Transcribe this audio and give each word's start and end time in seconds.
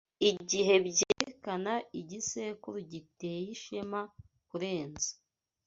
igihe 0.29 0.73
byerekana 0.87 1.73
igisekuru 1.99 2.77
giteye 2.91 3.47
ishema 3.55 4.01
kurenza 4.49 5.11